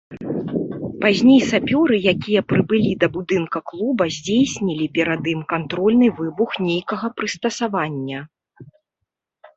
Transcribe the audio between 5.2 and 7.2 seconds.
ім кантрольны выбух нейкага